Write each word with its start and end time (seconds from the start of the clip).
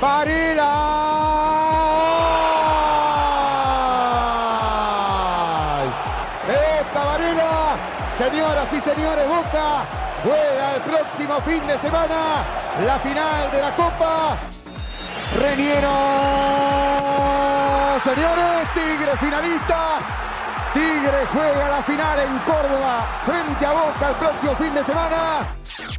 Varela. 0.00 0.72
Esta 6.48 7.04
Varela, 7.04 7.76
señoras 8.18 8.72
y 8.72 8.80
señores, 8.80 9.28
Boca 9.28 9.86
juega 10.22 10.74
el 10.74 10.82
próximo 10.82 11.40
fin 11.40 11.66
de 11.66 11.78
semana 11.78 12.44
la 12.84 12.98
final 12.98 13.50
de 13.50 13.60
la 13.60 13.74
Copa. 13.74 14.36
Reniero, 15.34 15.90
señores, 18.04 18.68
Tigre 18.74 19.16
finalista. 19.18 19.98
Tigre 20.74 21.26
juega 21.32 21.68
la 21.70 21.82
final 21.82 22.18
en 22.18 22.38
Córdoba 22.40 23.20
frente 23.22 23.66
a 23.66 23.72
Boca 23.72 24.08
el 24.10 24.14
próximo 24.16 24.56
fin 24.56 24.74
de 24.74 24.84
semana. 24.84 25.55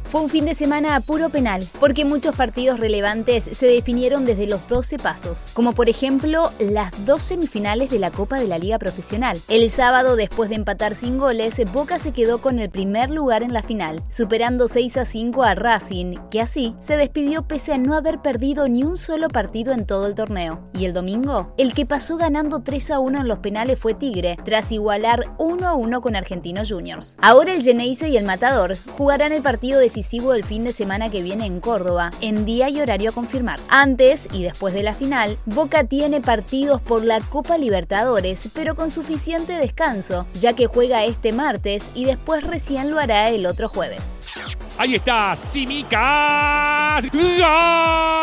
Fue 0.08 0.22
un 0.22 0.30
fin 0.30 0.46
de 0.46 0.54
semana 0.54 0.96
a 0.96 1.00
puro 1.02 1.28
penal, 1.28 1.68
porque 1.80 2.06
muchos 2.06 2.34
partidos 2.34 2.80
relevantes 2.80 3.44
se 3.44 3.66
definieron 3.66 4.24
desde 4.24 4.46
los 4.46 4.66
12 4.66 4.96
pasos, 4.96 5.48
como 5.52 5.74
por 5.74 5.90
ejemplo 5.90 6.50
las 6.58 7.04
dos 7.04 7.22
semifinales 7.22 7.90
de 7.90 7.98
la 7.98 8.10
Copa 8.10 8.38
de 8.38 8.48
la 8.48 8.58
Liga 8.58 8.78
Profesional. 8.78 9.38
El 9.48 9.68
sábado, 9.68 10.16
después 10.16 10.48
de 10.48 10.56
empatar 10.56 10.94
sin 10.94 11.18
goles, 11.18 11.60
Boca 11.74 11.98
se 11.98 12.12
quedó 12.12 12.38
con 12.38 12.58
el 12.58 12.70
primer 12.70 13.10
lugar 13.10 13.42
en 13.42 13.52
la 13.52 13.62
final, 13.62 14.02
superando 14.08 14.66
6 14.66 14.96
a 14.96 15.04
5 15.04 15.42
a 15.42 15.54
Racing, 15.54 16.16
que 16.30 16.40
así 16.40 16.74
se 16.80 16.96
despidió 16.96 17.42
pese 17.46 17.74
a 17.74 17.78
no 17.78 17.94
haber 17.94 18.22
perdido 18.22 18.66
ni 18.66 18.84
un 18.84 18.96
solo 18.96 19.28
partido 19.28 19.74
en 19.74 19.84
todo 19.84 20.06
el 20.06 20.14
torneo. 20.14 20.70
Y 20.72 20.86
el 20.86 20.94
domingo, 20.94 21.52
el 21.58 21.74
que 21.74 21.84
pasó 21.84 22.16
ganando 22.16 22.60
3 22.60 22.92
a 22.92 22.98
1 22.98 23.20
en 23.20 23.28
los 23.28 23.40
penales 23.40 23.78
fue 23.78 23.92
Tigre, 23.92 24.38
tras 24.42 24.72
igualar 24.72 25.34
1 25.36 25.68
a 25.68 25.74
1 25.74 26.00
con 26.00 26.16
Argentinos 26.16 26.72
Juniors. 26.72 27.18
Ahora 27.20 27.52
el 27.52 27.62
Geneise 27.62 28.08
y 28.08 28.16
el 28.16 28.24
Matador 28.24 28.78
jugarán 28.96 29.32
el 29.32 29.42
partido 29.42 29.78
de 29.78 29.97
decisivo 29.98 30.32
del 30.32 30.44
fin 30.44 30.62
de 30.62 30.72
semana 30.72 31.10
que 31.10 31.22
viene 31.22 31.44
en 31.44 31.58
Córdoba, 31.58 32.12
en 32.20 32.44
día 32.44 32.68
y 32.68 32.80
horario 32.80 33.10
a 33.10 33.12
confirmar. 33.12 33.58
Antes 33.68 34.28
y 34.32 34.44
después 34.44 34.72
de 34.72 34.84
la 34.84 34.94
final, 34.94 35.36
Boca 35.44 35.84
tiene 35.84 36.20
partidos 36.20 36.80
por 36.80 37.04
la 37.04 37.20
Copa 37.20 37.58
Libertadores, 37.58 38.48
pero 38.54 38.76
con 38.76 38.90
suficiente 38.90 39.54
descanso, 39.54 40.26
ya 40.34 40.52
que 40.52 40.66
juega 40.66 41.04
este 41.04 41.32
martes 41.32 41.90
y 41.96 42.04
después 42.04 42.44
recién 42.44 42.90
lo 42.90 43.00
hará 43.00 43.30
el 43.30 43.44
otro 43.44 43.68
jueves. 43.68 44.18
Ahí 44.76 44.94
está, 44.94 45.34
Simicas. 45.34 47.04
¡Gol 47.12 48.17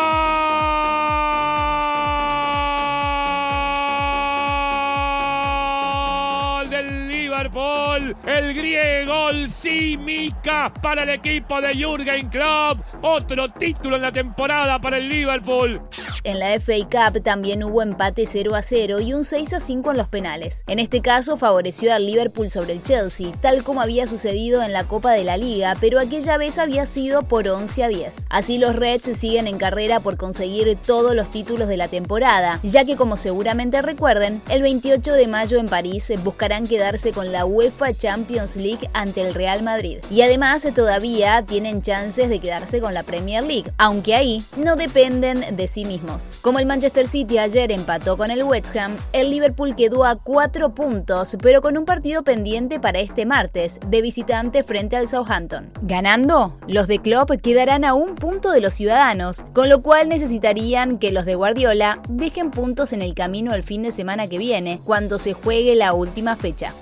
El 8.26 8.54
griego, 8.54 9.30
el 9.30 9.50
Simicas 9.50 10.72
para 10.82 11.02
el 11.02 11.10
equipo 11.10 11.60
de 11.60 11.74
Jürgen 11.74 12.28
Klopp. 12.28 12.80
Otro 13.02 13.48
título 13.48 13.96
en 13.96 14.02
la 14.02 14.12
temporada 14.12 14.80
para 14.80 14.98
el 14.98 15.08
Liverpool. 15.08 15.80
En 16.26 16.40
la 16.40 16.58
FA 16.58 16.74
Cup 16.90 17.22
también 17.22 17.62
hubo 17.62 17.82
empate 17.82 18.26
0 18.26 18.56
a 18.56 18.62
0 18.62 18.98
y 18.98 19.14
un 19.14 19.22
6 19.22 19.52
a 19.52 19.60
5 19.60 19.92
en 19.92 19.96
los 19.96 20.08
penales. 20.08 20.64
En 20.66 20.80
este 20.80 21.00
caso 21.00 21.36
favoreció 21.36 21.94
al 21.94 22.04
Liverpool 22.04 22.50
sobre 22.50 22.72
el 22.72 22.82
Chelsea, 22.82 23.30
tal 23.40 23.62
como 23.62 23.80
había 23.80 24.08
sucedido 24.08 24.64
en 24.64 24.72
la 24.72 24.82
Copa 24.82 25.12
de 25.12 25.22
la 25.22 25.36
Liga, 25.36 25.76
pero 25.80 26.00
aquella 26.00 26.36
vez 26.36 26.58
había 26.58 26.84
sido 26.84 27.22
por 27.22 27.46
11 27.46 27.84
a 27.84 27.88
10. 27.88 28.26
Así 28.28 28.58
los 28.58 28.74
Reds 28.74 29.16
siguen 29.16 29.46
en 29.46 29.56
carrera 29.56 30.00
por 30.00 30.16
conseguir 30.16 30.76
todos 30.84 31.14
los 31.14 31.30
títulos 31.30 31.68
de 31.68 31.76
la 31.76 31.86
temporada, 31.86 32.58
ya 32.64 32.84
que 32.84 32.96
como 32.96 33.16
seguramente 33.16 33.80
recuerden, 33.80 34.42
el 34.48 34.62
28 34.62 35.12
de 35.12 35.28
mayo 35.28 35.58
en 35.58 35.68
París 35.68 36.12
buscarán 36.24 36.66
quedarse 36.66 37.12
con 37.12 37.30
la 37.30 37.44
UEFA 37.44 37.94
Champions 37.94 38.56
League 38.56 38.90
ante 38.94 39.20
el 39.20 39.32
Real 39.32 39.62
Madrid. 39.62 39.98
Y 40.10 40.22
además 40.22 40.66
todavía 40.74 41.44
tienen 41.46 41.82
chances 41.82 42.28
de 42.28 42.40
quedarse 42.40 42.80
con 42.80 42.94
la 42.94 43.04
Premier 43.04 43.44
League, 43.44 43.70
aunque 43.78 44.16
ahí 44.16 44.44
no 44.56 44.74
dependen 44.74 45.54
de 45.56 45.68
sí 45.68 45.84
mismos. 45.84 46.15
Como 46.42 46.58
el 46.58 46.66
Manchester 46.66 47.08
City 47.08 47.38
ayer 47.38 47.70
empató 47.72 48.16
con 48.16 48.30
el 48.30 48.42
West 48.42 48.76
Ham, 48.76 48.96
el 49.12 49.30
Liverpool 49.30 49.74
quedó 49.76 50.04
a 50.04 50.16
cuatro 50.16 50.74
puntos, 50.74 51.36
pero 51.42 51.60
con 51.60 51.76
un 51.76 51.84
partido 51.84 52.22
pendiente 52.24 52.80
para 52.80 53.00
este 53.00 53.26
martes, 53.26 53.78
de 53.86 54.02
visitante 54.02 54.64
frente 54.64 54.96
al 54.96 55.08
Southampton. 55.08 55.70
Ganando, 55.82 56.56
los 56.68 56.86
de 56.86 57.00
Klopp 57.00 57.30
quedarán 57.42 57.84
a 57.84 57.94
un 57.94 58.14
punto 58.14 58.50
de 58.50 58.60
los 58.60 58.74
ciudadanos, 58.74 59.44
con 59.52 59.68
lo 59.68 59.82
cual 59.82 60.08
necesitarían 60.08 60.98
que 60.98 61.12
los 61.12 61.24
de 61.24 61.34
Guardiola 61.34 62.00
dejen 62.08 62.50
puntos 62.50 62.92
en 62.92 63.02
el 63.02 63.14
camino 63.14 63.54
el 63.54 63.62
fin 63.62 63.82
de 63.82 63.90
semana 63.90 64.28
que 64.28 64.38
viene, 64.38 64.80
cuando 64.84 65.18
se 65.18 65.32
juegue 65.32 65.74
la 65.74 65.92
última 65.92 66.36
fecha. 66.36 66.72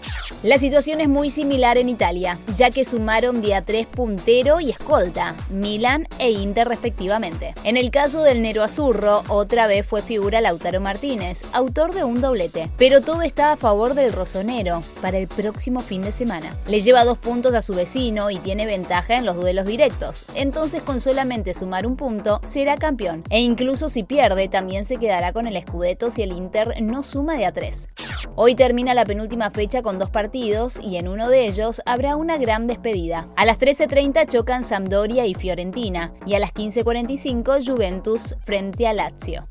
La 0.42 0.58
situación 0.58 1.00
es 1.00 1.08
muy 1.08 1.30
similar 1.30 1.78
en 1.78 1.88
Italia, 1.88 2.38
ya 2.56 2.70
que 2.70 2.84
sumaron 2.84 3.40
día 3.40 3.62
3 3.62 3.86
puntero 3.86 4.60
y 4.60 4.70
escolta, 4.70 5.34
Milan 5.48 6.06
e 6.18 6.30
Inter 6.30 6.68
respectivamente. 6.68 7.54
En 7.64 7.76
el 7.76 7.90
caso 7.90 8.22
del 8.22 8.42
Nero 8.42 8.62
Azurro, 8.62 9.13
otra 9.28 9.66
vez 9.66 9.86
fue 9.86 10.02
figura 10.02 10.40
Lautaro 10.40 10.80
Martínez, 10.80 11.42
autor 11.52 11.92
de 11.92 12.04
un 12.04 12.20
doblete. 12.20 12.70
Pero 12.76 13.00
todo 13.00 13.22
está 13.22 13.52
a 13.52 13.56
favor 13.56 13.94
del 13.94 14.12
rosonero 14.12 14.82
para 15.00 15.18
el 15.18 15.28
próximo 15.28 15.80
fin 15.80 16.02
de 16.02 16.10
semana. 16.10 16.56
Le 16.66 16.80
lleva 16.80 17.04
dos 17.04 17.18
puntos 17.18 17.54
a 17.54 17.62
su 17.62 17.74
vecino 17.74 18.30
y 18.30 18.38
tiene 18.38 18.66
ventaja 18.66 19.16
en 19.16 19.26
los 19.26 19.36
duelos 19.36 19.66
directos. 19.66 20.24
Entonces 20.34 20.82
con 20.82 21.00
solamente 21.00 21.54
sumar 21.54 21.86
un 21.86 21.96
punto 21.96 22.40
será 22.44 22.76
campeón. 22.76 23.22
E 23.30 23.40
incluso 23.40 23.88
si 23.88 24.02
pierde 24.02 24.48
también 24.48 24.84
se 24.84 24.96
quedará 24.96 25.32
con 25.32 25.46
el 25.46 25.60
Scudetto 25.60 26.10
si 26.10 26.22
el 26.22 26.32
Inter 26.32 26.82
no 26.82 27.02
suma 27.02 27.36
de 27.36 27.46
a 27.46 27.52
tres. 27.52 27.88
Hoy 28.36 28.54
termina 28.54 28.94
la 28.94 29.04
penúltima 29.04 29.50
fecha 29.50 29.82
con 29.82 29.98
dos 29.98 30.10
partidos 30.10 30.80
y 30.80 30.96
en 30.96 31.08
uno 31.08 31.28
de 31.28 31.46
ellos 31.46 31.80
habrá 31.86 32.16
una 32.16 32.38
gran 32.38 32.66
despedida. 32.66 33.28
A 33.36 33.44
las 33.44 33.58
13.30 33.58 34.28
chocan 34.28 34.64
Sampdoria 34.64 35.26
y 35.26 35.34
Fiorentina 35.34 36.12
y 36.26 36.34
a 36.34 36.40
las 36.40 36.52
15.45 36.52 37.66
Juventus 37.66 38.36
frente 38.40 38.86
a 38.86 38.92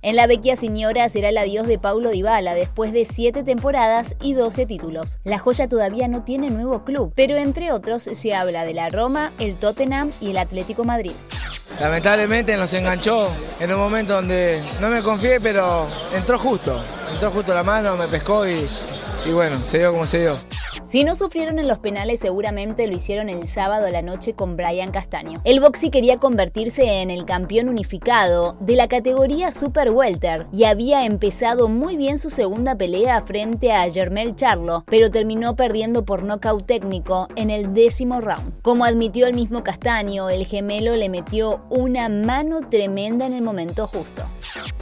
En 0.02 0.16
la 0.16 0.28
vecchia 0.28 0.56
señora 0.56 1.08
será 1.09 1.30
el 1.30 1.38
adiós 1.38 1.68
de 1.68 1.78
Paulo 1.78 2.09
Dybala 2.09 2.53
después 2.53 2.91
de 2.91 3.06
7 3.06 3.44
temporadas 3.44 4.16
y 4.22 4.34
12 4.34 4.66
títulos. 4.66 5.19
La 5.24 5.38
joya 5.38 5.68
todavía 5.68 6.08
no 6.08 6.24
tiene 6.24 6.50
nuevo 6.50 6.84
club, 6.84 7.14
pero 7.16 7.36
entre 7.36 7.72
otros 7.72 8.03
se 8.03 8.36
habla 8.36 8.66
de 8.66 8.74
la 8.74 8.90
Roma, 8.90 9.31
el 9.40 9.56
Tottenham 9.56 10.12
y 10.22 10.31
el 10.31 10.38
Atlético 10.38 10.84
Madrid. 10.84 11.13
Lamentablemente 11.80 12.56
nos 12.56 12.74
enganchó 12.74 13.30
en 13.59 13.74
un 13.74 13.80
momento 13.80 14.13
donde 14.13 14.62
no 14.80 14.90
me 14.90 15.02
confié, 15.02 15.40
pero 15.40 15.88
entró 16.16 16.38
justo. 16.38 16.84
Entró 17.12 17.31
justo 17.31 17.53
la 17.53 17.63
mano, 17.63 17.96
me 17.96 18.08
pescó 18.08 18.47
y 18.47 18.68
bueno, 19.31 19.63
se 19.63 19.80
dio 19.80 19.92
como 19.92 20.06
se 20.06 20.19
dio. 20.19 20.38
Si 20.94 21.04
no 21.04 21.16
sufrieron 21.16 21.58
en 21.58 21.68
los 21.68 21.80
penales, 21.80 22.20
seguramente 22.20 22.86
lo 22.86 22.96
hicieron 22.96 23.28
el 23.28 23.48
sábado 23.48 23.88
a 23.88 23.90
la 23.90 24.04
noche 24.04 24.36
con 24.36 24.56
Brian 24.56 24.92
Castaño. 24.92 25.42
El 25.44 25.59
Boxy 25.59 25.90
quería 25.90 26.20
convertirse 26.20 27.02
en 27.02 27.09
el 27.09 27.26
campeón 27.26 27.68
unificado 27.68 28.56
de 28.59 28.76
la 28.76 28.88
categoría 28.88 29.52
Super 29.52 29.90
Welter 29.90 30.46
y 30.54 30.66
había 30.66 31.08
empezado 31.08 31.68
muy 31.68 31.98
bien 31.98 32.20
su 32.20 32.30
segunda 32.30 32.76
pelea 32.76 33.24
frente 33.24 33.72
a 33.72 33.90
Germel 33.90 34.36
Charlo, 34.36 34.84
pero 34.86 35.09
terminó 35.09 35.56
perdiendo 35.56 36.06
por 36.06 36.22
nocaut 36.22 36.64
técnico 36.64 37.28
en 37.36 37.50
el 37.50 37.74
décimo 37.74 38.22
round. 38.22 38.62
Como 38.62 38.86
admitió 38.86 39.25
el 39.25 39.34
mismo 39.34 39.64
Castaño, 39.64 40.30
el 40.30 40.46
gemelo 40.46 40.96
le 40.96 41.10
metió 41.10 41.62
una 41.72 42.07
mano 42.07 42.69
tremenda 42.69 43.25
en 43.25 43.34
el 43.34 43.42
momento 43.42 43.88
justo. 43.88 44.22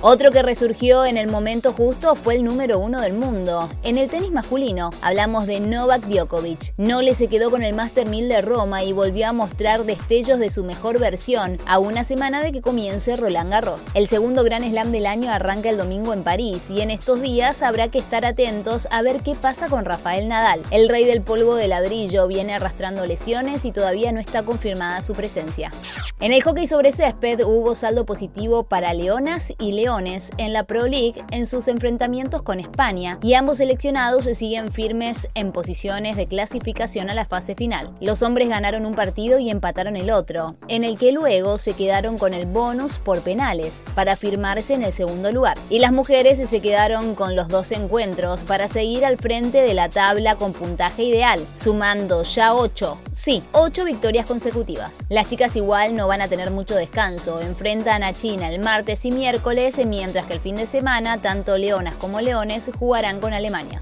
Otro 0.01 0.31
que 0.31 0.41
resurgió 0.41 1.05
en 1.05 1.15
el 1.15 1.27
momento 1.27 1.71
justo 1.71 2.15
fue 2.15 2.35
el 2.35 2.43
número 2.43 2.79
uno 2.79 2.99
del 2.99 3.13
mundo. 3.13 3.69
En 3.83 3.97
el 3.97 4.09
tenis 4.09 4.31
masculino 4.31 4.89
hablamos 5.01 5.45
de 5.45 5.59
Novak 5.59 6.00
Djokovic. 6.07 6.73
No 6.77 7.01
le 7.01 7.13
se 7.13 7.27
quedó 7.27 7.51
con 7.51 7.63
el 7.63 7.73
Master 7.73 8.07
1000 8.07 8.29
de 8.29 8.41
Roma 8.41 8.83
y 8.83 8.93
volvió 8.93 9.27
a 9.27 9.33
mostrar 9.33 9.83
destellos 9.83 10.39
de 10.39 10.49
su 10.49 10.63
mejor 10.63 10.99
versión 10.99 11.57
a 11.65 11.79
una 11.79 12.03
semana 12.03 12.41
de 12.41 12.51
que 12.51 12.61
comience 12.61 13.15
Roland 13.15 13.51
Garros. 13.51 13.81
El 13.93 14.07
segundo 14.07 14.43
Gran 14.43 14.63
Slam 14.63 14.91
del 14.91 15.05
año 15.05 15.31
arranca 15.31 15.69
el 15.69 15.77
domingo 15.77 16.13
en 16.13 16.23
París 16.23 16.71
y 16.71 16.81
en 16.81 16.91
estos 16.91 17.21
días 17.21 17.61
habrá 17.61 17.89
que 17.89 17.99
estar 17.99 18.25
atentos 18.25 18.87
a 18.91 19.01
ver 19.01 19.21
qué 19.21 19.35
pasa 19.35 19.67
con 19.67 19.85
Rafael 19.85 20.27
Nadal. 20.27 20.61
El 20.71 20.89
rey 20.89 21.05
del 21.05 21.21
polvo 21.21 21.55
de 21.55 21.67
ladrillo 21.67 22.27
viene 22.27 22.53
arrastrando 22.53 23.05
lesiones 23.05 23.65
y 23.65 23.71
todavía 23.71 24.11
no 24.11 24.19
está 24.19 24.43
confirmada 24.43 25.01
su 25.01 25.13
presencia. 25.13 25.71
En 26.19 26.31
el 26.31 26.41
hockey 26.41 26.67
sobre 26.67 26.91
césped 26.91 27.41
hubo 27.45 27.75
saldo 27.75 28.05
positivo 28.05 28.63
para 28.63 28.93
Leonas 28.93 29.53
y 29.59 29.73
Leones 29.73 30.31
en 30.37 30.53
la 30.53 30.63
Pro 30.63 30.87
League 30.87 31.23
en 31.31 31.45
sus 31.45 31.67
enfrentamientos 31.67 32.41
con 32.41 32.59
España 32.59 33.19
y 33.21 33.33
ambos 33.33 33.57
seleccionados 33.57 34.25
se 34.25 34.35
siguen 34.35 34.71
firmes 34.71 35.27
en 35.35 35.51
posición 35.51 35.90
de 35.91 36.25
clasificación 36.25 37.09
a 37.09 37.13
la 37.13 37.25
fase 37.25 37.53
final. 37.53 37.91
Los 37.99 38.21
hombres 38.21 38.47
ganaron 38.47 38.85
un 38.85 38.95
partido 38.95 39.39
y 39.39 39.49
empataron 39.49 39.97
el 39.97 40.09
otro, 40.09 40.55
en 40.69 40.85
el 40.85 40.97
que 40.97 41.11
luego 41.11 41.57
se 41.57 41.73
quedaron 41.73 42.17
con 42.17 42.33
el 42.33 42.45
bonus 42.45 42.97
por 42.97 43.19
penales 43.19 43.83
para 43.93 44.15
firmarse 44.15 44.73
en 44.73 44.83
el 44.83 44.93
segundo 44.93 45.33
lugar. 45.33 45.57
Y 45.69 45.79
las 45.79 45.91
mujeres 45.91 46.37
se 46.49 46.61
quedaron 46.61 47.13
con 47.13 47.35
los 47.35 47.49
dos 47.49 47.73
encuentros 47.73 48.39
para 48.39 48.69
seguir 48.69 49.03
al 49.03 49.17
frente 49.17 49.61
de 49.61 49.73
la 49.73 49.89
tabla 49.89 50.37
con 50.37 50.53
puntaje 50.53 51.03
ideal, 51.03 51.45
sumando 51.55 52.23
ya 52.23 52.53
8, 52.53 52.97
sí, 53.11 53.43
8 53.51 53.83
victorias 53.83 54.25
consecutivas. 54.25 54.99
Las 55.09 55.27
chicas 55.27 55.57
igual 55.57 55.93
no 55.93 56.07
van 56.07 56.21
a 56.21 56.29
tener 56.29 56.51
mucho 56.51 56.75
descanso, 56.75 57.41
enfrentan 57.41 58.01
a 58.01 58.13
China 58.13 58.47
el 58.47 58.59
martes 58.59 59.03
y 59.03 59.11
miércoles, 59.11 59.77
mientras 59.85 60.25
que 60.25 60.33
el 60.33 60.39
fin 60.39 60.55
de 60.55 60.65
semana 60.65 61.17
tanto 61.17 61.57
leonas 61.57 61.95
como 61.95 62.21
leones 62.21 62.71
jugarán 62.79 63.19
con 63.19 63.33
Alemania. 63.33 63.81